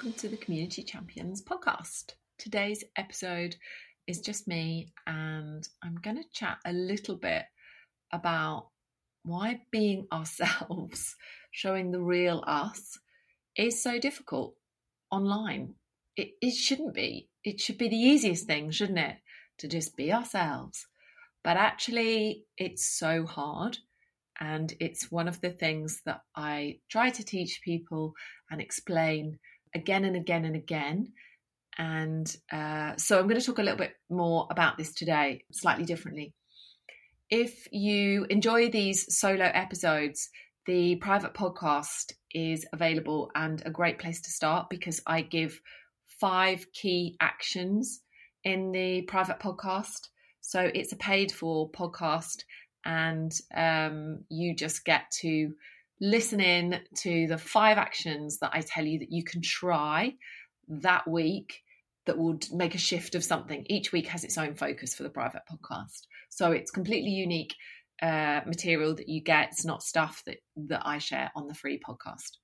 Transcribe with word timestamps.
welcome 0.00 0.18
to 0.18 0.30
the 0.30 0.36
Community 0.38 0.82
Champions 0.82 1.42
podcast. 1.42 2.14
Today's 2.38 2.82
episode 2.96 3.56
is 4.06 4.22
just 4.22 4.48
me, 4.48 4.94
and 5.06 5.68
I'm 5.82 5.96
going 5.96 6.16
to 6.16 6.24
chat 6.32 6.56
a 6.64 6.72
little 6.72 7.16
bit 7.16 7.42
about 8.10 8.68
why 9.24 9.60
being 9.70 10.06
ourselves, 10.12 11.16
showing 11.50 11.90
the 11.90 12.00
real 12.00 12.42
us, 12.46 12.98
is 13.58 13.82
so 13.82 13.98
difficult 13.98 14.54
online. 15.10 15.74
It, 16.16 16.30
it 16.40 16.54
shouldn't 16.54 16.94
be. 16.94 17.28
It 17.44 17.60
should 17.60 17.76
be 17.76 17.90
the 17.90 17.96
easiest 17.96 18.46
thing, 18.46 18.70
shouldn't 18.70 19.00
it? 19.00 19.16
To 19.58 19.68
just 19.68 19.98
be 19.98 20.14
ourselves. 20.14 20.86
But 21.44 21.58
actually, 21.58 22.46
it's 22.56 22.86
so 22.86 23.26
hard. 23.26 23.76
And 24.40 24.72
it's 24.80 25.12
one 25.12 25.28
of 25.28 25.42
the 25.42 25.50
things 25.50 26.00
that 26.06 26.22
I 26.34 26.78
try 26.90 27.10
to 27.10 27.22
teach 27.22 27.60
people 27.62 28.14
and 28.50 28.62
explain 28.62 29.38
again 29.74 30.04
and 30.04 30.16
again 30.16 30.44
and 30.44 30.56
again. 30.56 31.12
And 31.78 32.34
uh, 32.52 32.96
so 32.96 33.18
I'm 33.18 33.26
going 33.26 33.40
to 33.40 33.46
talk 33.46 33.58
a 33.58 33.62
little 33.62 33.78
bit 33.78 33.94
more 34.10 34.46
about 34.50 34.76
this 34.76 34.92
today, 34.92 35.44
slightly 35.52 35.84
differently. 35.84 36.34
If 37.30 37.68
you 37.70 38.26
enjoy 38.28 38.70
these 38.70 39.06
solo 39.16 39.44
episodes, 39.44 40.28
the 40.66 40.96
private 40.96 41.32
podcast 41.32 42.12
is 42.32 42.66
available 42.72 43.30
and 43.34 43.62
a 43.64 43.70
great 43.70 43.98
place 43.98 44.20
to 44.22 44.30
start 44.30 44.68
because 44.68 45.00
I 45.06 45.22
give 45.22 45.60
five 46.20 46.66
key 46.72 47.16
actions 47.20 48.00
in 48.44 48.72
the 48.72 49.02
private 49.02 49.38
podcast. 49.38 50.08
So 50.40 50.70
it's 50.74 50.92
a 50.92 50.96
paid 50.96 51.32
for 51.32 51.70
podcast, 51.70 52.44
and 52.84 53.32
um, 53.54 54.24
you 54.28 54.54
just 54.54 54.84
get 54.84 55.10
to 55.20 55.52
listen 56.00 56.40
in 56.40 56.80
to 57.02 57.26
the 57.26 57.38
five 57.38 57.78
actions 57.78 58.38
that 58.38 58.50
I 58.52 58.60
tell 58.60 58.84
you 58.84 59.00
that 59.00 59.12
you 59.12 59.22
can 59.24 59.42
try 59.42 60.14
that 60.68 61.08
week 61.08 61.60
that 62.06 62.18
would 62.18 62.46
make 62.52 62.74
a 62.74 62.78
shift 62.78 63.14
of 63.14 63.24
something. 63.24 63.66
Each 63.68 63.92
week 63.92 64.08
has 64.08 64.24
its 64.24 64.38
own 64.38 64.54
focus 64.54 64.94
for 64.94 65.02
the 65.02 65.10
private 65.10 65.42
podcast. 65.50 66.06
So 66.30 66.52
it's 66.52 66.70
completely 66.70 67.10
unique 67.10 67.54
uh, 68.02 68.40
material 68.46 68.94
that 68.94 69.08
you 69.08 69.22
get. 69.22 69.48
It's 69.52 69.64
not 69.64 69.82
stuff 69.82 70.22
that, 70.26 70.38
that 70.68 70.82
I 70.84 70.98
share 70.98 71.30
on 71.36 71.46
the 71.46 71.54
free 71.54 71.80
podcast. 71.86 72.38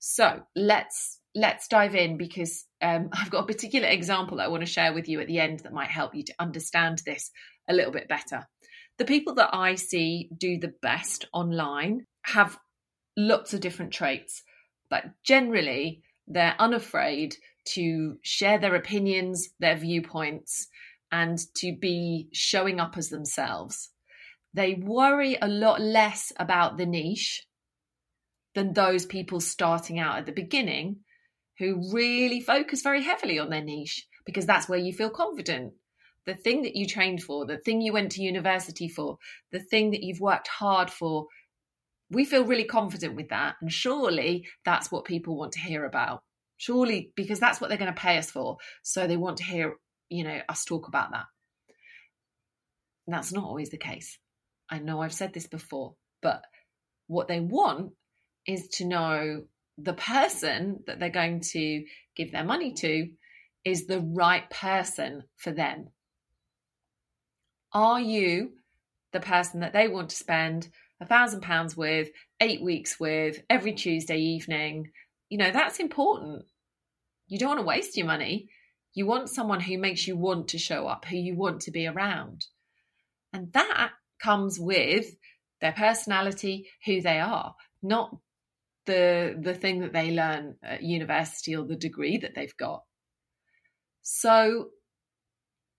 So 0.00 0.40
let's 0.54 1.20
let's 1.34 1.68
dive 1.68 1.94
in 1.94 2.16
because 2.16 2.64
um, 2.82 3.10
I've 3.12 3.30
got 3.30 3.44
a 3.44 3.46
particular 3.46 3.88
example 3.88 4.38
that 4.38 4.44
I 4.44 4.48
want 4.48 4.62
to 4.62 4.70
share 4.70 4.92
with 4.92 5.08
you 5.08 5.20
at 5.20 5.28
the 5.28 5.40
end 5.40 5.60
that 5.60 5.72
might 5.72 5.90
help 5.90 6.14
you 6.14 6.24
to 6.24 6.34
understand 6.38 7.02
this 7.06 7.30
a 7.68 7.74
little 7.74 7.92
bit 7.92 8.08
better. 8.08 8.46
The 8.98 9.04
people 9.04 9.34
that 9.36 9.50
I 9.52 9.76
see 9.76 10.28
do 10.36 10.58
the 10.58 10.72
best 10.82 11.26
online 11.32 12.06
have 12.22 12.58
lots 13.18 13.52
of 13.52 13.60
different 13.60 13.92
traits, 13.92 14.44
but 14.88 15.04
generally 15.24 16.02
they're 16.28 16.54
unafraid 16.58 17.34
to 17.64 18.16
share 18.22 18.58
their 18.58 18.76
opinions, 18.76 19.50
their 19.58 19.76
viewpoints, 19.76 20.68
and 21.10 21.38
to 21.56 21.76
be 21.76 22.28
showing 22.32 22.78
up 22.78 22.96
as 22.96 23.08
themselves. 23.08 23.90
They 24.54 24.74
worry 24.74 25.36
a 25.40 25.48
lot 25.48 25.80
less 25.80 26.32
about 26.38 26.78
the 26.78 26.86
niche 26.86 27.44
than 28.54 28.72
those 28.72 29.04
people 29.04 29.40
starting 29.40 29.98
out 29.98 30.18
at 30.18 30.26
the 30.26 30.32
beginning 30.32 31.00
who 31.58 31.92
really 31.92 32.40
focus 32.40 32.82
very 32.82 33.02
heavily 33.02 33.38
on 33.38 33.50
their 33.50 33.64
niche 33.64 34.06
because 34.24 34.46
that's 34.46 34.68
where 34.68 34.78
you 34.78 34.92
feel 34.92 35.10
confident. 35.10 35.72
The 36.24 36.34
thing 36.34 36.62
that 36.62 36.76
you 36.76 36.86
trained 36.86 37.22
for, 37.22 37.46
the 37.46 37.58
thing 37.58 37.80
you 37.80 37.92
went 37.92 38.12
to 38.12 38.22
university 38.22 38.88
for, 38.88 39.18
the 39.50 39.60
thing 39.60 39.90
that 39.90 40.02
you've 40.02 40.20
worked 40.20 40.48
hard 40.48 40.90
for 40.90 41.26
we 42.10 42.24
feel 42.24 42.44
really 42.44 42.64
confident 42.64 43.14
with 43.14 43.28
that. 43.28 43.56
And 43.60 43.72
surely 43.72 44.46
that's 44.64 44.90
what 44.90 45.04
people 45.04 45.36
want 45.36 45.52
to 45.52 45.60
hear 45.60 45.84
about. 45.84 46.22
Surely, 46.56 47.12
because 47.14 47.38
that's 47.38 47.60
what 47.60 47.68
they're 47.68 47.78
going 47.78 47.92
to 47.92 48.00
pay 48.00 48.18
us 48.18 48.30
for. 48.30 48.56
So 48.82 49.06
they 49.06 49.16
want 49.16 49.36
to 49.38 49.44
hear, 49.44 49.74
you 50.08 50.24
know, 50.24 50.40
us 50.48 50.64
talk 50.64 50.88
about 50.88 51.12
that. 51.12 51.26
And 53.06 53.14
that's 53.14 53.32
not 53.32 53.44
always 53.44 53.70
the 53.70 53.78
case. 53.78 54.18
I 54.70 54.78
know 54.78 55.00
I've 55.00 55.14
said 55.14 55.32
this 55.32 55.46
before, 55.46 55.94
but 56.20 56.42
what 57.06 57.28
they 57.28 57.40
want 57.40 57.92
is 58.46 58.68
to 58.68 58.84
know 58.84 59.44
the 59.78 59.94
person 59.94 60.82
that 60.86 60.98
they're 60.98 61.10
going 61.10 61.40
to 61.40 61.84
give 62.16 62.32
their 62.32 62.44
money 62.44 62.72
to 62.74 63.08
is 63.64 63.86
the 63.86 64.00
right 64.00 64.48
person 64.50 65.22
for 65.36 65.52
them. 65.52 65.88
Are 67.72 68.00
you 68.00 68.52
the 69.12 69.20
person 69.20 69.60
that 69.60 69.72
they 69.72 69.88
want 69.88 70.10
to 70.10 70.16
spend 70.16 70.68
a 71.00 71.06
thousand 71.06 71.42
pounds 71.42 71.76
with, 71.76 72.08
eight 72.40 72.62
weeks 72.62 72.98
with, 72.98 73.42
every 73.48 73.72
Tuesday 73.72 74.18
evening. 74.18 74.90
You 75.28 75.38
know, 75.38 75.50
that's 75.50 75.78
important. 75.78 76.44
You 77.26 77.38
don't 77.38 77.48
want 77.48 77.60
to 77.60 77.66
waste 77.66 77.96
your 77.96 78.06
money. 78.06 78.48
You 78.94 79.06
want 79.06 79.28
someone 79.28 79.60
who 79.60 79.78
makes 79.78 80.06
you 80.06 80.16
want 80.16 80.48
to 80.48 80.58
show 80.58 80.86
up, 80.86 81.04
who 81.04 81.16
you 81.16 81.36
want 81.36 81.60
to 81.62 81.70
be 81.70 81.86
around. 81.86 82.46
And 83.32 83.52
that 83.52 83.90
comes 84.22 84.58
with 84.58 85.06
their 85.60 85.72
personality, 85.72 86.68
who 86.84 87.00
they 87.00 87.20
are, 87.20 87.54
not 87.82 88.16
the 88.86 89.36
the 89.38 89.54
thing 89.54 89.80
that 89.80 89.92
they 89.92 90.10
learn 90.10 90.56
at 90.62 90.82
university 90.82 91.54
or 91.54 91.64
the 91.64 91.76
degree 91.76 92.16
that 92.18 92.34
they've 92.34 92.56
got. 92.56 92.82
So 94.02 94.70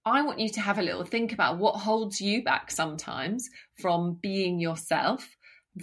I 0.10 0.24
want 0.24 0.40
you 0.40 0.50
to 0.50 0.62
have 0.62 0.78
a 0.78 0.84
little 0.84 1.04
think 1.04 1.34
about 1.34 1.58
what 1.58 1.76
holds 1.76 2.20
you 2.20 2.44
back 2.44 2.72
sometimes 2.72 3.50
from 3.82 4.18
being 4.22 4.60
yourself, 4.60 5.28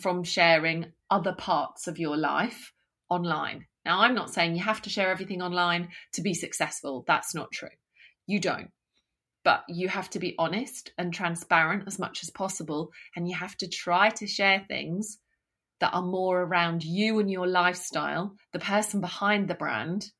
from 0.00 0.24
sharing 0.24 0.92
other 1.10 1.32
parts 1.32 1.86
of 1.86 1.98
your 1.98 2.16
life 2.16 2.72
online. 3.08 3.66
Now, 3.84 4.00
I'm 4.00 4.14
not 4.14 4.32
saying 4.32 4.54
you 4.54 4.62
have 4.62 4.82
to 4.82 4.90
share 4.90 5.10
everything 5.10 5.42
online 5.42 5.88
to 6.14 6.22
be 6.22 6.34
successful. 6.34 7.04
That's 7.06 7.34
not 7.34 7.52
true. 7.52 7.68
You 8.26 8.40
don't. 8.40 8.70
But 9.44 9.62
you 9.68 9.88
have 9.88 10.10
to 10.10 10.18
be 10.18 10.34
honest 10.38 10.92
and 10.98 11.14
transparent 11.14 11.84
as 11.86 11.98
much 11.98 12.22
as 12.22 12.30
possible. 12.30 12.90
And 13.14 13.28
you 13.28 13.36
have 13.36 13.56
to 13.58 13.68
try 13.68 14.10
to 14.10 14.26
share 14.26 14.64
things 14.66 15.18
that 15.78 15.94
are 15.94 16.02
more 16.02 16.42
around 16.42 16.82
you 16.82 17.20
and 17.20 17.30
your 17.30 17.46
lifestyle, 17.46 18.34
the 18.52 18.58
person 18.58 19.00
behind 19.00 19.46
the 19.46 19.54
brand, 19.54 20.10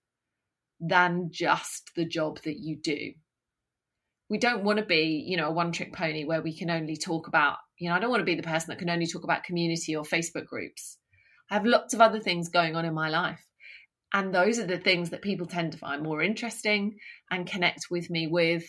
than 0.78 1.30
just 1.32 1.90
the 1.96 2.04
job 2.04 2.40
that 2.42 2.58
you 2.58 2.76
do 2.76 3.12
we 4.28 4.38
don't 4.38 4.64
want 4.64 4.78
to 4.78 4.84
be, 4.84 5.24
you 5.26 5.36
know, 5.36 5.48
a 5.48 5.52
one 5.52 5.72
trick 5.72 5.92
pony 5.92 6.24
where 6.24 6.42
we 6.42 6.56
can 6.56 6.70
only 6.70 6.96
talk 6.96 7.28
about, 7.28 7.58
you 7.78 7.88
know, 7.88 7.94
I 7.94 8.00
don't 8.00 8.10
want 8.10 8.20
to 8.20 8.24
be 8.24 8.34
the 8.34 8.42
person 8.42 8.70
that 8.70 8.78
can 8.78 8.90
only 8.90 9.06
talk 9.06 9.24
about 9.24 9.44
community 9.44 9.94
or 9.94 10.02
Facebook 10.02 10.46
groups. 10.46 10.98
I 11.50 11.54
have 11.54 11.66
lots 11.66 11.94
of 11.94 12.00
other 12.00 12.18
things 12.18 12.48
going 12.48 12.74
on 12.74 12.84
in 12.84 12.94
my 12.94 13.08
life. 13.08 13.44
And 14.12 14.34
those 14.34 14.58
are 14.58 14.66
the 14.66 14.78
things 14.78 15.10
that 15.10 15.22
people 15.22 15.46
tend 15.46 15.72
to 15.72 15.78
find 15.78 16.02
more 16.02 16.22
interesting 16.22 16.96
and 17.30 17.46
connect 17.46 17.86
with 17.90 18.08
me 18.08 18.26
with, 18.26 18.64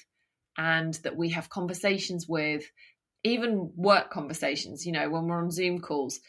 and 0.58 0.94
that 1.04 1.16
we 1.16 1.30
have 1.30 1.50
conversations 1.50 2.26
with, 2.28 2.64
even 3.24 3.72
work 3.76 4.10
conversations, 4.12 4.86
you 4.86 4.92
know, 4.92 5.10
when 5.10 5.28
we're 5.28 5.42
on 5.42 5.52
Zoom 5.52 5.80
calls. 5.80 6.20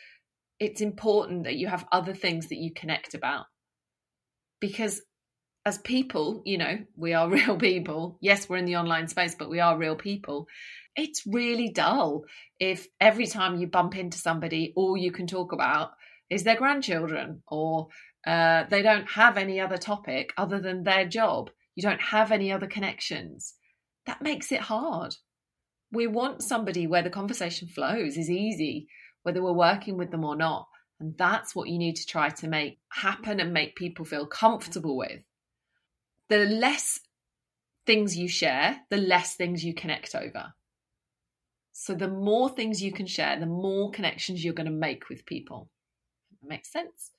It's 0.61 0.81
important 0.81 1.45
that 1.45 1.57
you 1.57 1.69
have 1.69 1.87
other 1.93 2.15
things 2.15 2.49
that 2.49 2.59
you 2.59 2.73
connect 2.73 3.15
about 3.15 3.47
because 4.61 5.01
as 5.69 5.79
people, 5.79 6.43
you 6.45 6.59
know, 6.59 6.79
we 6.97 7.13
are 7.13 7.29
real 7.39 7.57
people. 7.57 8.19
Yes, 8.21 8.49
we're 8.49 8.57
in 8.57 8.65
the 8.65 8.77
online 8.77 9.07
space, 9.07 9.37
but 9.39 9.51
we 9.51 9.61
are 9.61 9.79
real 9.79 9.95
people. 9.95 10.49
It's 10.97 11.23
really 11.27 11.69
dull 11.69 12.25
if 12.59 12.89
every 13.01 13.27
time 13.27 13.59
you 13.61 13.69
bump 13.69 13.97
into 13.97 14.19
somebody, 14.19 14.73
all 14.75 14.97
you 14.97 15.13
can 15.13 15.29
talk 15.29 15.53
about 15.53 15.93
is 16.29 16.43
their 16.43 16.57
grandchildren 16.57 17.43
or 17.47 17.89
uh, 18.27 18.65
they 18.69 18.83
don't 18.83 19.09
have 19.11 19.37
any 19.37 19.61
other 19.61 19.77
topic 19.77 20.33
other 20.37 20.61
than 20.61 20.83
their 20.83 21.07
job. 21.07 21.51
You 21.77 21.83
don't 21.83 22.01
have 22.01 22.33
any 22.33 22.51
other 22.51 22.67
connections. 22.67 23.55
That 24.07 24.23
makes 24.23 24.51
it 24.51 24.61
hard. 24.61 25.15
We 25.93 26.07
want 26.07 26.43
somebody 26.43 26.87
where 26.87 27.03
the 27.03 27.11
conversation 27.11 27.69
flows, 27.69 28.17
is 28.17 28.29
easy, 28.29 28.89
whether 29.23 29.43
we're 29.43 29.53
working 29.53 29.97
with 29.97 30.11
them 30.11 30.25
or 30.25 30.35
not. 30.35 30.67
And 30.99 31.17
that's 31.17 31.55
what 31.55 31.69
you 31.69 31.79
need 31.79 31.97
to 31.97 32.07
try 32.07 32.31
to 32.31 32.49
make 32.49 32.81
happen 32.91 33.39
and 33.39 33.53
make 33.53 33.77
people 33.77 34.05
feel 34.05 34.27
comfortable 34.27 34.97
with 34.97 35.21
the 36.29 36.45
less 36.45 37.01
things 37.87 38.17
you 38.17 38.29
share, 38.29 38.81
the 38.91 38.97
less 38.97 39.35
things 39.35 39.65
you 39.65 39.75
connect 39.75 40.15
over. 40.15 40.53
So 41.73 41.95
the 41.95 42.09
more 42.09 42.49
things 42.49 42.83
you 42.83 42.93
can 42.93 43.07
share, 43.07 43.39
the 43.39 43.47
more 43.47 43.91
connections 43.91 44.45
you're 44.45 44.55
going 44.55 44.67
to 44.67 44.73
make 44.73 45.09
with 45.09 45.25
people. 45.25 45.71
That 46.43 46.49
makes 46.49 46.73
sense. 46.73 47.13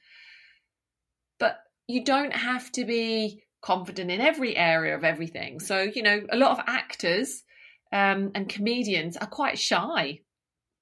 But 1.40 1.58
you 1.88 2.04
don't 2.04 2.36
have 2.36 2.72
to 2.74 2.86
be 2.86 3.44
confident 3.62 4.12
in 4.12 4.22
every 4.22 4.56
area 4.56 4.96
of 4.96 5.04
everything. 5.04 5.60
So, 5.60 5.82
you 5.82 6.04
know, 6.04 6.22
a 6.30 6.38
lot 6.38 6.52
of 6.52 6.66
actors 6.68 7.44
um, 7.92 8.32
and 8.36 8.48
comedians 8.48 9.18
are 9.18 9.28
quite 9.28 9.58
shy, 9.58 10.20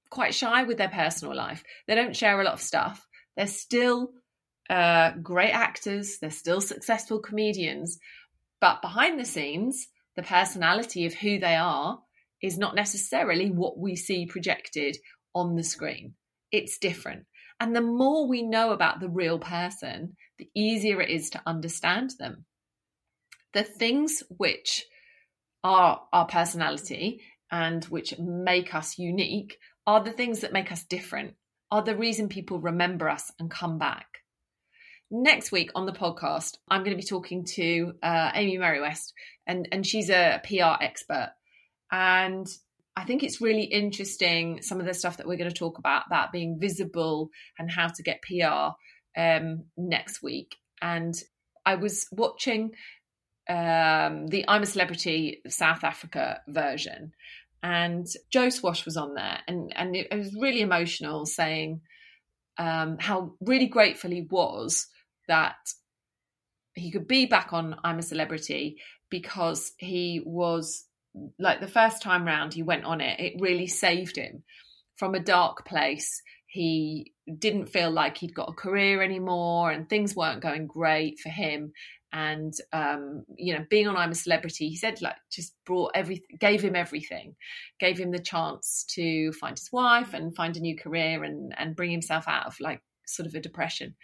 quite 0.10 0.34
shy 0.34 0.64
with 0.64 0.78
their 0.78 0.90
personal 0.90 1.36
life. 1.36 1.64
They 1.88 1.96
don't 1.96 2.16
share 2.16 2.42
a 2.42 2.44
lot 2.44 2.54
of 2.54 2.62
stuff. 2.62 3.08
They're 3.36 3.48
still 3.48 4.10
uh, 4.70 5.12
great 5.22 5.52
actors, 5.52 6.18
they're 6.20 6.30
still 6.32 6.62
successful 6.62 7.20
comedians, 7.20 8.00
but 8.60 8.82
behind 8.82 9.20
the 9.20 9.26
scenes, 9.26 9.88
the 10.16 10.24
personality 10.24 11.06
of 11.06 11.14
who 11.14 11.40
they 11.40 11.56
are 11.56 12.00
is 12.42 12.58
not 12.58 12.76
necessarily 12.76 13.50
what 13.50 13.78
we 13.78 13.96
see 13.96 14.26
projected 14.26 14.98
on 15.34 15.56
the 15.56 15.64
screen. 15.64 16.14
It's 16.52 16.78
different. 16.78 17.26
And 17.60 17.76
the 17.76 17.82
more 17.82 18.28
we 18.28 18.44
know 18.44 18.72
about 18.72 19.00
the 19.00 19.10
real 19.10 19.40
person, 19.40 20.16
the 20.38 20.50
easier 20.56 21.02
it 21.02 21.10
is 21.10 21.32
to 21.32 21.42
understand 21.46 22.12
them. 22.20 22.46
The 23.54 23.64
things 23.64 24.22
which 24.30 24.86
are 25.64 26.02
our 26.14 26.28
personality 26.28 27.22
and 27.52 27.84
which 27.86 28.18
make 28.20 28.76
us 28.76 29.00
unique 29.00 29.58
are 29.88 30.04
the 30.04 30.12
things 30.12 30.42
that 30.42 30.54
make 30.54 30.72
us 30.72 30.84
different, 30.84 31.36
are 31.72 31.82
the 31.82 31.96
reason 31.96 32.30
people 32.30 32.60
remember 32.60 33.10
us 33.10 33.32
and 33.40 33.50
come 33.50 33.78
back. 33.80 34.06
Next 35.10 35.54
week 35.54 35.72
on 35.74 35.86
the 35.86 35.94
podcast, 35.94 36.58
I'm 36.68 36.82
going 36.82 36.92
to 36.92 37.02
be 37.02 37.08
talking 37.08 37.46
to 37.56 37.94
uh, 38.04 38.32
Amy 38.34 38.58
Merriwest, 38.58 39.14
and, 39.46 39.66
and 39.72 39.88
she's 39.88 40.10
a 40.10 40.42
PR 40.44 40.84
expert. 40.84 41.32
And 41.90 42.46
I 42.98 43.06
think 43.06 43.24
it's 43.24 43.40
really 43.40 43.64
interesting 43.64 44.62
some 44.62 44.82
of 44.82 44.86
the 44.86 44.94
stuff 44.94 45.16
that 45.18 45.26
we're 45.26 45.38
going 45.38 45.50
to 45.50 45.56
talk 45.56 45.78
about 45.78 46.08
about 46.08 46.34
being 46.34 46.60
visible 46.60 47.30
and 47.58 47.72
how 47.72 47.88
to 47.88 48.04
get 48.04 48.22
PR 48.22 48.76
um, 49.18 49.64
next 49.78 50.22
week. 50.22 50.58
And 50.82 51.16
I 51.66 51.76
was 51.76 52.08
watching 52.12 52.72
um, 53.48 54.28
the 54.28 54.44
I'm 54.46 54.64
a 54.64 54.66
Celebrity 54.66 55.42
South 55.48 55.86
Africa 55.86 56.42
version, 56.50 57.14
and 57.64 58.06
Joe 58.30 58.50
Swash 58.50 58.84
was 58.84 58.98
on 58.98 59.14
there, 59.14 59.40
and 59.48 59.72
and 59.74 59.96
it, 59.96 60.08
it 60.12 60.18
was 60.18 60.36
really 60.38 60.60
emotional, 60.60 61.26
saying 61.26 61.80
um, 62.58 62.98
how 63.00 63.36
really 63.40 63.68
grateful 63.68 64.12
he 64.12 64.28
was 64.30 64.88
that 65.28 65.56
he 66.78 66.92
could 66.92 67.08
be 67.08 67.26
back 67.26 67.54
on 67.54 67.76
I'm 67.84 68.00
a 68.00 68.04
Celebrity 68.04 68.78
because 69.10 69.74
he 69.78 70.22
was 70.26 70.86
like 71.40 71.60
the 71.60 71.68
first 71.68 72.02
time 72.02 72.26
round 72.26 72.54
he 72.54 72.64
went 72.64 72.86
on 72.86 73.02
it, 73.02 73.20
it 73.20 73.42
really 73.42 73.68
saved 73.68 74.16
him. 74.16 74.44
From 74.98 75.14
a 75.16 75.20
dark 75.20 75.66
place. 75.66 76.22
He 76.50 77.14
didn't 77.38 77.68
feel 77.68 77.92
like 77.92 78.18
he'd 78.18 78.34
got 78.34 78.50
a 78.50 78.54
career 78.54 79.04
anymore 79.04 79.70
and 79.70 79.88
things 79.88 80.16
weren't 80.16 80.42
going 80.42 80.66
great 80.66 81.20
for 81.20 81.30
him. 81.30 81.74
And 82.14 82.54
um, 82.72 83.26
you 83.36 83.54
know 83.54 83.66
being 83.70 83.88
on 83.88 83.98
i'm 83.98 84.12
a 84.12 84.16
celebrity 84.16 84.70
he 84.70 84.78
said 84.78 85.02
like 85.02 85.18
just 85.30 85.54
brought 85.66 85.92
everything 85.94 86.38
gave 86.40 86.62
him 86.64 86.76
everything. 86.76 87.36
Gave 87.80 88.00
him 88.00 88.12
the 88.12 88.20
chance 88.20 88.86
to 88.96 89.32
find 89.34 89.58
his 89.58 89.70
wife 89.72 90.14
and 90.14 90.36
find 90.36 90.56
a 90.56 90.62
new 90.62 90.78
career 90.78 91.24
and 91.24 91.54
and 91.58 91.76
bring 91.76 91.92
himself 91.92 92.28
out 92.28 92.48
of 92.48 92.60
like 92.60 92.82
sort 93.06 93.28
of 93.28 93.36
a 93.36 93.40
depression 93.40 93.96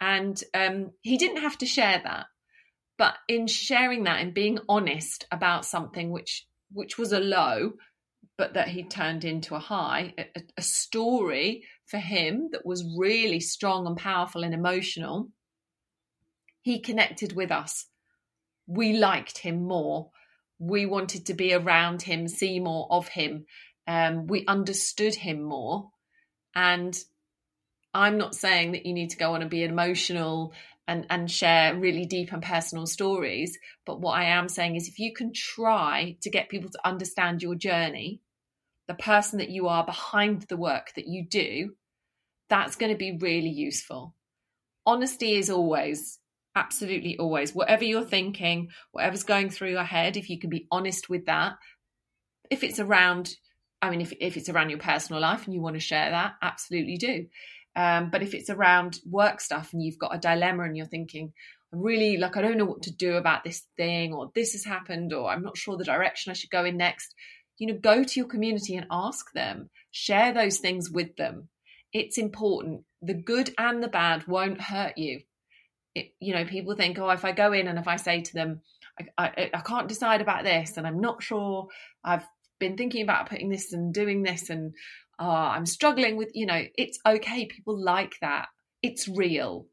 and 0.00 0.42
um, 0.54 0.90
he 1.02 1.16
didn't 1.16 1.42
have 1.42 1.58
to 1.58 1.66
share 1.66 2.00
that 2.04 2.26
but 2.98 3.14
in 3.28 3.46
sharing 3.46 4.04
that 4.04 4.20
and 4.20 4.32
being 4.32 4.58
honest 4.68 5.26
about 5.30 5.64
something 5.64 6.10
which 6.10 6.46
which 6.72 6.98
was 6.98 7.12
a 7.12 7.20
low 7.20 7.72
but 8.38 8.54
that 8.54 8.68
he 8.68 8.82
turned 8.82 9.24
into 9.24 9.54
a 9.54 9.60
high 9.60 10.12
a, 10.18 10.42
a 10.56 10.62
story 10.62 11.64
for 11.86 11.98
him 11.98 12.48
that 12.52 12.66
was 12.66 12.96
really 12.98 13.40
strong 13.40 13.86
and 13.86 13.96
powerful 13.96 14.42
and 14.44 14.54
emotional 14.54 15.30
he 16.66 16.80
connected 16.80 17.32
with 17.36 17.52
us. 17.52 17.86
We 18.66 18.94
liked 18.94 19.38
him 19.38 19.68
more. 19.68 20.10
We 20.58 20.84
wanted 20.84 21.26
to 21.26 21.34
be 21.34 21.54
around 21.54 22.02
him, 22.02 22.26
see 22.26 22.58
more 22.58 22.88
of 22.90 23.06
him. 23.06 23.46
Um, 23.86 24.26
we 24.26 24.44
understood 24.46 25.14
him 25.14 25.44
more. 25.44 25.90
And 26.56 26.98
I'm 27.96 28.18
not 28.18 28.34
saying 28.34 28.72
that 28.72 28.84
you 28.84 28.92
need 28.92 29.10
to 29.10 29.16
go 29.16 29.34
on 29.34 29.40
and 29.40 29.50
be 29.50 29.64
emotional 29.64 30.52
and, 30.86 31.06
and 31.08 31.30
share 31.30 31.74
really 31.74 32.04
deep 32.04 32.32
and 32.32 32.42
personal 32.42 32.86
stories. 32.86 33.58
But 33.86 34.00
what 34.00 34.18
I 34.18 34.24
am 34.24 34.48
saying 34.48 34.76
is 34.76 34.86
if 34.86 34.98
you 34.98 35.14
can 35.14 35.32
try 35.32 36.16
to 36.20 36.30
get 36.30 36.50
people 36.50 36.70
to 36.70 36.86
understand 36.86 37.42
your 37.42 37.54
journey, 37.54 38.20
the 38.86 38.94
person 38.94 39.38
that 39.38 39.50
you 39.50 39.66
are 39.66 39.84
behind 39.84 40.42
the 40.42 40.56
work 40.56 40.92
that 40.94 41.08
you 41.08 41.26
do, 41.26 41.74
that's 42.48 42.76
going 42.76 42.92
to 42.92 42.98
be 42.98 43.16
really 43.16 43.48
useful. 43.48 44.14
Honesty 44.84 45.34
is 45.34 45.50
always 45.50 46.18
absolutely 46.54 47.18
always 47.18 47.54
whatever 47.54 47.84
you're 47.84 48.02
thinking 48.02 48.70
whatever's 48.92 49.24
going 49.24 49.50
through 49.50 49.68
your 49.68 49.84
head 49.84 50.16
if 50.16 50.30
you 50.30 50.38
can 50.38 50.48
be 50.48 50.66
honest 50.70 51.10
with 51.10 51.26
that 51.26 51.52
if 52.48 52.64
it's 52.64 52.80
around 52.80 53.36
i 53.82 53.90
mean 53.90 54.00
if, 54.00 54.10
if 54.20 54.38
it's 54.38 54.48
around 54.48 54.70
your 54.70 54.78
personal 54.78 55.20
life 55.20 55.44
and 55.44 55.52
you 55.52 55.60
want 55.60 55.74
to 55.74 55.80
share 55.80 56.10
that 56.10 56.32
absolutely 56.40 56.96
do 56.96 57.26
um, 57.76 58.10
but 58.10 58.22
if 58.22 58.34
it's 58.34 58.50
around 58.50 58.98
work 59.08 59.40
stuff 59.40 59.72
and 59.72 59.82
you've 59.82 59.98
got 59.98 60.14
a 60.14 60.18
dilemma 60.18 60.64
and 60.64 60.76
you're 60.76 60.86
thinking 60.86 61.32
really 61.72 62.16
like 62.16 62.36
i 62.36 62.40
don't 62.40 62.56
know 62.56 62.64
what 62.64 62.82
to 62.82 62.92
do 62.92 63.14
about 63.14 63.44
this 63.44 63.66
thing 63.76 64.14
or 64.14 64.30
this 64.34 64.52
has 64.52 64.64
happened 64.64 65.12
or 65.12 65.28
i'm 65.28 65.42
not 65.42 65.58
sure 65.58 65.76
the 65.76 65.84
direction 65.84 66.30
i 66.30 66.32
should 66.32 66.48
go 66.48 66.64
in 66.64 66.76
next 66.76 67.14
you 67.58 67.66
know 67.66 67.78
go 67.78 68.04
to 68.04 68.20
your 68.20 68.28
community 68.28 68.76
and 68.76 68.86
ask 68.90 69.32
them. 69.32 69.70
Share 69.90 70.32
those 70.32 70.58
things 70.58 70.90
with 70.90 71.16
them. 71.16 71.48
It's 71.92 72.18
important. 72.18 72.82
The 73.02 73.14
good 73.14 73.54
and 73.58 73.82
the 73.82 73.88
bad 73.88 74.26
won't 74.26 74.60
hurt 74.60 74.98
you. 74.98 75.20
It, 75.94 76.12
you 76.20 76.34
know, 76.34 76.44
people 76.44 76.74
think, 76.76 76.98
oh, 76.98 77.08
if 77.10 77.24
I 77.24 77.32
go 77.32 77.52
in 77.52 77.68
and 77.68 77.78
if 77.78 77.88
I 77.88 77.96
say 77.96 78.20
to 78.20 78.34
them, 78.34 78.60
I, 78.98 79.24
I, 79.26 79.50
I 79.54 79.60
can't 79.60 79.88
decide 79.88 80.20
about 80.20 80.44
this 80.44 80.76
and 80.76 80.86
I'm 80.86 81.00
not 81.00 81.22
sure, 81.22 81.68
I've 82.04 82.26
been 82.58 82.76
thinking 82.76 83.02
about 83.02 83.30
putting 83.30 83.48
this 83.48 83.72
and 83.72 83.94
doing 83.94 84.22
this 84.22 84.50
and 84.50 84.74
uh, 85.18 85.50
I'm 85.54 85.66
struggling 85.66 86.16
with, 86.16 86.30
you 86.34 86.46
know, 86.46 86.62
it's 86.76 86.98
okay. 87.06 87.46
People 87.46 87.82
like 87.82 88.14
that. 88.20 88.48
It's 88.82 89.08
real. 89.08 89.66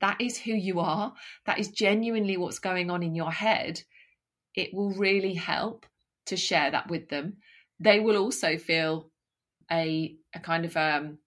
That 0.00 0.20
is 0.20 0.38
who 0.38 0.52
you 0.52 0.80
are. 0.80 1.12
That 1.46 1.58
is 1.58 1.68
genuinely 1.68 2.36
what's 2.36 2.58
going 2.58 2.90
on 2.90 3.02
in 3.02 3.14
your 3.14 3.30
head. 3.30 3.82
It 4.54 4.70
will 4.72 4.92
really 4.94 5.34
help 5.34 5.86
to 6.26 6.36
share 6.36 6.70
that 6.70 6.90
with 6.90 7.08
them. 7.08 7.36
They 7.78 8.00
will 8.00 8.16
also 8.16 8.56
feel 8.56 9.10
a, 9.70 10.16
a 10.34 10.40
kind 10.40 10.64
of 10.64 10.76
um, 10.76 11.18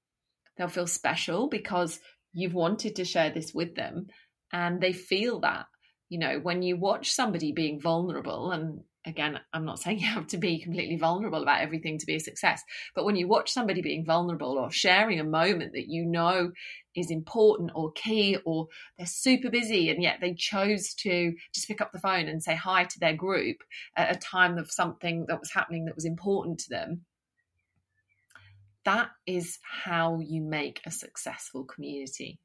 they'll 0.58 0.68
feel 0.68 0.88
special 0.88 1.48
because 1.48 2.00
you've 2.34 2.54
wanted 2.54 2.96
to 2.98 3.06
share 3.06 3.30
this 3.30 3.54
with 3.54 3.76
them 3.76 4.08
and 4.52 4.82
they 4.82 4.94
feel 4.94 5.40
that 5.42 5.66
you 6.10 6.20
know 6.20 6.40
when 6.40 6.62
you 6.62 6.78
watch 6.78 7.12
somebody 7.12 7.52
being 7.52 7.80
vulnerable 7.80 8.52
and 8.52 8.82
again 9.06 9.40
i'm 9.54 9.66
not 9.66 9.80
saying 9.80 10.00
you 10.00 10.08
have 10.08 10.28
to 10.28 10.38
be 10.38 10.60
completely 10.60 10.98
vulnerable 10.98 11.42
about 11.42 11.62
everything 11.62 11.98
to 11.98 12.06
be 12.06 12.16
a 12.16 12.20
success 12.20 12.64
but 12.96 13.06
when 13.06 13.16
you 13.16 13.28
watch 13.28 13.52
somebody 13.52 13.82
being 13.82 14.06
vulnerable 14.06 14.58
or 14.58 14.72
sharing 14.72 15.20
a 15.20 15.24
moment 15.24 15.74
that 15.74 15.88
you 15.88 16.06
know 16.06 16.52
is 16.96 17.10
important 17.10 17.72
or 17.74 17.92
key 17.94 18.38
or 18.46 18.68
they're 18.98 19.08
super 19.08 19.50
busy 19.50 19.90
and 19.90 20.02
yet 20.02 20.18
they 20.22 20.34
chose 20.34 20.94
to 20.94 21.34
just 21.54 21.68
pick 21.68 21.82
up 21.82 21.92
the 21.92 22.00
phone 22.00 22.28
and 22.28 22.44
say 22.44 22.56
hi 22.56 22.84
to 22.84 23.00
their 23.00 23.16
group 23.16 23.58
at 23.98 24.16
a 24.16 24.20
time 24.20 24.58
of 24.58 24.72
something 24.72 25.26
that 25.28 25.40
was 25.40 25.52
happening 25.52 25.86
that 25.86 25.96
was 25.96 26.06
important 26.06 26.60
to 26.60 26.70
them 26.70 27.02
that 28.86 29.10
is 29.26 29.60
how 29.64 30.20
you 30.20 30.42
make 30.42 30.82
a 30.86 30.92
successful 30.92 31.64
community 31.64 32.38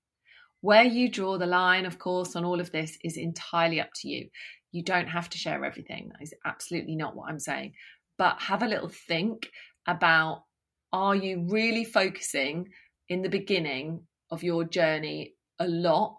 where 0.61 0.85
you 0.85 1.09
draw 1.09 1.39
the 1.39 1.47
line, 1.47 1.87
of 1.87 1.99
course, 1.99 2.35
on 2.35 2.45
all 2.45 2.61
of 2.61 2.73
this 2.73 2.99
is 3.05 3.17
entirely 3.17 3.81
up 3.81 3.91
to 3.95 4.09
you. 4.09 4.29
You 4.73 4.83
don't 4.83 5.09
have 5.09 5.31
to 5.31 5.39
share 5.39 5.65
everything. 5.65 6.11
That 6.13 6.23
is 6.23 6.35
absolutely 6.45 6.97
not 6.97 7.17
what 7.17 7.29
I'm 7.29 7.39
saying. 7.39 7.75
But 8.17 8.41
have 8.41 8.63
a 8.63 8.69
little 8.69 8.89
think 8.89 9.51
about 9.87 10.45
are 10.93 11.15
you 11.15 11.47
really 11.49 11.85
focusing 11.85 12.69
in 13.09 13.23
the 13.23 13.29
beginning 13.29 14.03
of 14.31 14.43
your 14.43 14.65
journey 14.65 15.35
a 15.59 15.67
lot 15.67 16.19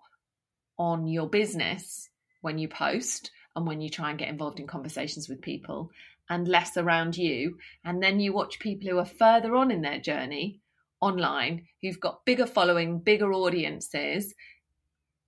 on 0.77 1.07
your 1.07 1.29
business 1.29 2.09
when 2.41 2.57
you 2.57 2.67
post 2.67 3.31
and 3.55 3.67
when 3.67 3.81
you 3.81 3.89
try 3.89 4.09
and 4.09 4.19
get 4.19 4.29
involved 4.29 4.59
in 4.59 4.67
conversations 4.67 5.27
with 5.27 5.41
people 5.41 5.89
and 6.29 6.47
less 6.47 6.77
around 6.77 7.17
you. 7.17 7.57
And 7.83 8.01
then 8.01 8.19
you 8.19 8.33
watch 8.33 8.59
people 8.59 8.89
who 8.89 8.97
are 8.99 9.05
further 9.05 9.55
on 9.55 9.71
in 9.71 9.81
their 9.81 9.99
journey 9.99 10.61
online 11.01 11.65
who've 11.81 11.99
got 11.99 12.25
bigger 12.25 12.45
following, 12.45 12.99
bigger 12.99 13.33
audiences, 13.33 14.33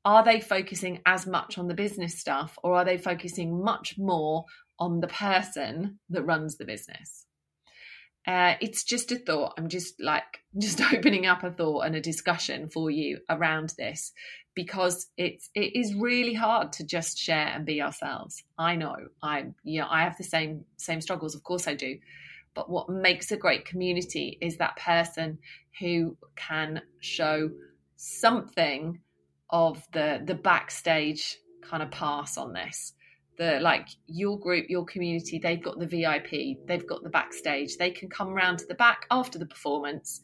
are 0.04 0.24
they 0.24 0.40
focusing 0.40 1.02
as 1.06 1.28
much 1.28 1.58
on 1.58 1.68
the 1.68 1.74
business 1.74 2.20
stuff 2.20 2.58
or 2.64 2.76
are 2.76 2.86
they 2.86 2.98
focusing 2.98 3.64
much 3.64 3.98
more 3.98 4.46
on 4.80 5.00
the 5.00 5.08
person 5.08 6.00
that 6.10 6.24
runs 6.24 6.58
the 6.58 6.66
business? 6.66 7.26
Uh, 8.28 8.54
it's 8.62 8.84
just 8.84 9.12
a 9.12 9.18
thought. 9.18 9.54
I'm 9.58 9.68
just 9.68 10.00
like 10.00 10.42
just 10.58 10.82
opening 10.94 11.26
up 11.26 11.44
a 11.44 11.52
thought 11.52 11.82
and 11.82 11.96
a 11.96 12.02
discussion 12.02 12.70
for 12.70 12.90
you 12.90 13.20
around 13.30 13.74
this 13.78 14.12
because 14.54 15.08
it's 15.18 15.50
it 15.56 15.76
is 15.76 15.96
really 15.96 16.34
hard 16.34 16.74
to 16.74 16.86
just 16.86 17.18
share 17.18 17.48
and 17.48 17.66
be 17.66 17.82
ourselves. 17.82 18.44
I 18.58 18.76
know 18.76 18.96
I 19.24 19.46
you 19.64 19.84
I 19.84 20.04
have 20.04 20.18
the 20.18 20.24
same 20.24 20.66
same 20.78 21.02
struggles. 21.02 21.36
Of 21.36 21.44
course 21.44 21.68
I 21.68 21.74
do. 21.74 21.98
But 22.54 22.70
what 22.70 22.90
makes 22.90 23.32
a 23.32 23.38
great 23.38 23.66
community 23.66 24.38
is 24.42 24.58
that 24.58 24.76
person 24.76 25.40
who 25.80 26.18
can 26.36 26.82
show 27.00 27.50
something 27.96 29.00
of 29.52 29.86
the 29.94 30.22
the 30.26 30.36
backstage 30.36 31.38
kind 31.62 31.84
of 31.84 31.92
pass 31.92 32.38
on 32.38 32.54
this. 32.54 32.94
The 33.38 33.60
like 33.60 33.88
your 34.08 34.40
group 34.40 34.66
your 34.70 34.86
community 34.86 35.40
they've 35.40 35.64
got 35.64 35.80
the 35.80 35.88
vip 35.88 36.32
they've 36.68 36.88
got 36.88 37.04
the 37.04 37.10
backstage. 37.10 37.78
They 37.78 37.92
can 37.92 38.10
come 38.10 38.30
around 38.30 38.60
to 38.60 38.66
the 38.66 38.76
back 38.76 39.06
after 39.10 39.40
the 39.40 39.46
performance 39.46 40.22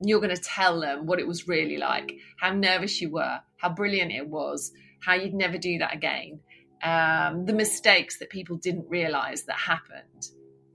you're 0.00 0.20
going 0.20 0.32
to 0.32 0.40
tell 0.40 0.78
them 0.78 1.06
what 1.06 1.18
it 1.18 1.26
was 1.26 1.48
really 1.48 1.76
like 1.76 2.12
how 2.38 2.52
nervous 2.52 3.00
you 3.00 3.10
were 3.10 3.40
how 3.56 3.68
brilliant 3.68 4.12
it 4.12 4.28
was 4.28 4.70
how 5.00 5.12
you'd 5.12 5.34
never 5.34 5.58
do 5.58 5.76
that 5.78 5.92
again 5.92 6.38
um, 6.82 7.44
the 7.46 7.52
mistakes 7.52 8.18
that 8.18 8.30
people 8.30 8.56
didn't 8.56 8.88
realize 8.88 9.44
that 9.44 9.56
happened. 9.56 10.28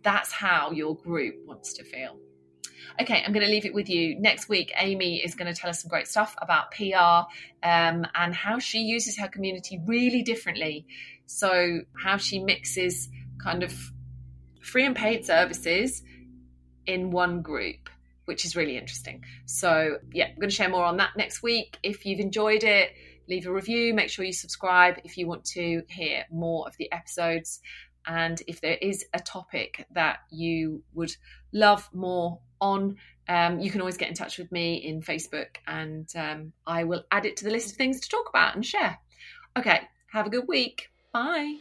That's 0.04 0.32
how 0.32 0.72
your 0.72 0.96
group 0.96 1.36
wants 1.46 1.74
to 1.74 1.84
feel 1.84 2.18
Okay, 3.02 3.24
I'm 3.26 3.34
going 3.34 3.46
to 3.46 3.52
leave 3.52 3.66
it 3.66 3.74
with 3.74 3.90
you. 3.90 4.20
Next 4.20 4.50
week, 4.50 4.72
Amy 4.78 5.24
is 5.24 5.36
going 5.36 5.52
to 5.54 5.60
tell 5.60 5.70
us 5.70 5.82
some 5.82 5.90
great 5.90 6.08
stuff 6.08 6.36
about 6.42 6.72
PR 6.72 7.28
um, 7.68 8.06
and 8.16 8.34
how 8.34 8.60
she 8.60 8.80
uses 8.80 9.18
her 9.18 9.28
community 9.28 9.80
really 9.86 10.22
differently. 10.22 10.86
So, 11.26 11.82
how 11.96 12.18
she 12.18 12.40
mixes 12.40 13.10
kind 13.42 13.64
of 13.64 13.74
free 14.62 14.86
and 14.86 14.96
paid 14.96 15.26
services 15.26 16.04
in 16.86 17.12
one 17.12 17.42
group, 17.42 17.90
which 18.26 18.46
is 18.46 18.56
really 18.56 18.78
interesting. 18.78 19.24
So, 19.46 19.98
yeah, 20.12 20.28
I'm 20.28 20.36
going 20.36 20.50
to 20.50 20.56
share 20.56 20.70
more 20.70 20.86
on 20.86 20.98
that 20.98 21.12
next 21.18 21.44
week. 21.44 21.78
If 21.84 22.06
you've 22.06 22.20
enjoyed 22.20 22.64
it, 22.64 22.92
leave 23.28 23.48
a 23.48 23.52
review. 23.52 23.94
Make 23.94 24.10
sure 24.10 24.26
you 24.26 24.34
subscribe 24.34 25.00
if 25.04 25.18
you 25.18 25.28
want 25.28 25.46
to 25.46 25.84
hear 25.88 26.26
more 26.32 26.68
of 26.68 26.76
the 26.78 26.92
episodes. 26.92 27.60
And 28.06 28.42
if 28.48 28.62
there 28.62 28.78
is 28.82 29.06
a 29.14 29.20
topic 29.20 29.86
that 29.92 30.20
you 30.30 30.84
would 30.94 31.16
love 31.52 31.90
more 31.94 32.40
on, 32.60 32.98
um, 33.30 33.60
you 33.60 33.72
can 33.72 33.82
always 33.82 33.98
get 33.98 34.10
in 34.10 34.16
touch 34.16 34.38
with 34.38 34.52
me 34.52 34.76
in 34.76 35.02
Facebook 35.02 35.56
and 35.68 36.10
um, 36.16 36.54
I 36.68 36.84
will 36.84 37.04
add 37.12 37.26
it 37.26 37.38
to 37.38 37.46
the 37.46 37.52
list 37.52 37.72
of 37.72 37.78
things 37.78 38.02
to 38.02 38.10
talk 38.10 38.30
about 38.30 38.56
and 38.56 38.66
share. 38.66 38.98
Okay, 39.58 39.82
have 40.12 40.28
a 40.28 40.30
good 40.30 40.48
week. 40.48 40.90
Bye. 41.14 41.60